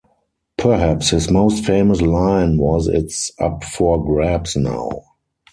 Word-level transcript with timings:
Perhaps 0.57 1.11
his 1.11 1.29
most 1.29 1.63
famous 1.63 2.01
line 2.01 2.57
was 2.57 2.87
it's 2.87 3.31
up 3.39 3.63
for 3.63 4.03
grabs 4.03 4.55
now! 4.55 4.89